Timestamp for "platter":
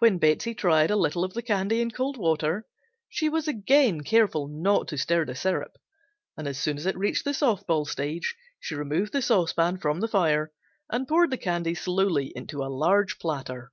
13.20-13.70